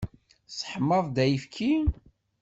Tesseḥmaḍ-d 0.47 1.17
ayefki? 1.23 1.73